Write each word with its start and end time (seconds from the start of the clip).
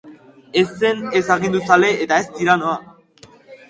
Ez 0.61 0.63
zen 0.85 1.05
ez 1.21 1.23
aginduzale 1.37 1.93
eta 2.09 2.21
ez 2.25 2.29
tiranoa. 2.41 2.79